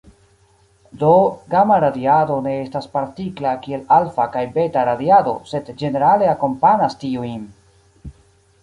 [1.03, 1.09] Do,
[1.51, 7.47] gama-radiado ne estas partikla kiel alfa- kaj beta-radiado, sed ĝenerale akompanas tiujn.